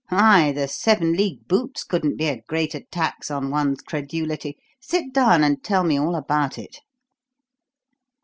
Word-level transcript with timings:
Why, 0.09 0.51
the 0.51 0.67
'Seven 0.67 1.13
league 1.13 1.47
Boots' 1.47 1.83
couldn't 1.83 2.15
be 2.17 2.25
a 2.25 2.41
greater 2.47 2.79
tax 2.91 3.29
on 3.29 3.51
one's 3.51 3.81
credulity. 3.81 4.57
Sit 4.79 5.13
down 5.13 5.43
and 5.43 5.63
tell 5.63 5.83
me 5.83 5.95
all 5.99 6.15
about 6.15 6.57
it." 6.57 6.79